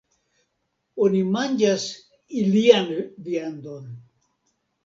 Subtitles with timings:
[1.07, 1.85] Oni manĝas
[2.39, 2.91] ilian
[3.29, 3.89] viandon.